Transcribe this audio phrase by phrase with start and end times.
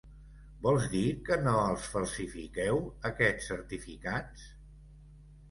[0.61, 4.49] Vols dir que no els falsifiqueu, aquests certificats?